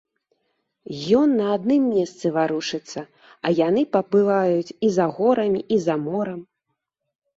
Ён 1.19 1.29
на 1.41 1.49
адным 1.57 1.83
месцы 1.97 2.25
варушыцца, 2.39 2.99
а 3.49 3.53
яны 3.67 3.81
пабываюць 3.95 4.75
і 4.89 4.91
за 4.99 5.05
горамі, 5.19 5.61
і 5.77 5.83
за 5.89 5.95
морам. 6.07 6.41